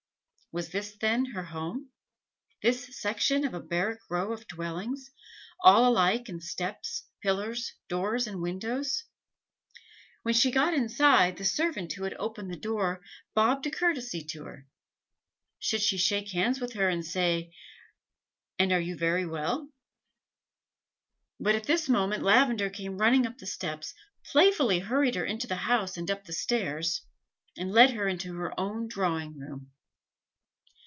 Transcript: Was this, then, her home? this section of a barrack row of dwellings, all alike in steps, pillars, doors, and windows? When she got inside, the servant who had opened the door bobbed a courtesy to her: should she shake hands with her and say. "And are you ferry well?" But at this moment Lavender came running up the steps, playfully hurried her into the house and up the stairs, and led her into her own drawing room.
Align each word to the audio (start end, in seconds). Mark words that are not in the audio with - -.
Was 0.53 0.71
this, 0.73 0.97
then, 0.97 1.27
her 1.33 1.43
home? 1.45 1.91
this 2.61 2.99
section 2.99 3.45
of 3.45 3.53
a 3.53 3.61
barrack 3.61 3.99
row 4.09 4.33
of 4.33 4.45
dwellings, 4.49 5.09
all 5.63 5.89
alike 5.89 6.27
in 6.27 6.41
steps, 6.41 7.05
pillars, 7.21 7.71
doors, 7.87 8.27
and 8.27 8.41
windows? 8.41 9.05
When 10.23 10.33
she 10.33 10.51
got 10.51 10.73
inside, 10.73 11.37
the 11.37 11.45
servant 11.45 11.93
who 11.93 12.03
had 12.03 12.15
opened 12.15 12.51
the 12.51 12.57
door 12.59 13.01
bobbed 13.33 13.65
a 13.67 13.71
courtesy 13.71 14.25
to 14.31 14.43
her: 14.43 14.67
should 15.57 15.79
she 15.81 15.97
shake 15.97 16.31
hands 16.31 16.59
with 16.59 16.73
her 16.73 16.89
and 16.89 17.05
say. 17.05 17.53
"And 18.59 18.73
are 18.73 18.81
you 18.81 18.97
ferry 18.97 19.25
well?" 19.25 19.69
But 21.39 21.55
at 21.55 21.63
this 21.63 21.87
moment 21.87 22.23
Lavender 22.23 22.69
came 22.69 22.97
running 22.97 23.25
up 23.25 23.37
the 23.37 23.45
steps, 23.47 23.93
playfully 24.25 24.79
hurried 24.79 25.15
her 25.15 25.23
into 25.23 25.47
the 25.47 25.55
house 25.55 25.95
and 25.95 26.11
up 26.11 26.25
the 26.25 26.33
stairs, 26.33 27.05
and 27.55 27.71
led 27.71 27.91
her 27.91 28.05
into 28.05 28.33
her 28.33 28.51
own 28.59 28.89
drawing 28.89 29.39
room. 29.39 29.71